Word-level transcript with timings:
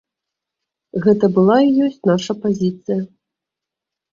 Гэта 1.03 1.25
была 1.35 1.57
і 1.65 1.69
ёсць 1.89 2.01
наша 2.11 2.33
пазіцыя. 2.47 3.01